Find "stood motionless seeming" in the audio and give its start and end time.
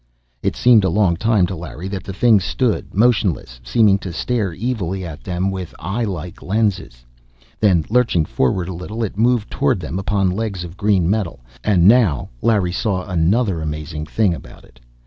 2.39-3.99